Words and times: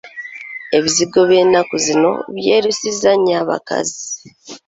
Ebizigo 0.77 1.19
by'ennaku 1.29 1.75
zino 1.85 2.11
biyerusizza 2.33 3.11
nnyo 3.15 3.33
abakazi. 3.43 4.05